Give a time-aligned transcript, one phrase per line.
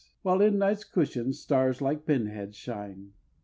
[0.23, 3.13] While in Night's cushion stars like pin heads shine."